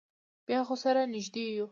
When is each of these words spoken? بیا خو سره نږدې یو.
بیا 0.47 0.59
خو 0.67 0.75
سره 0.83 1.01
نږدې 1.13 1.45
یو. 1.57 1.67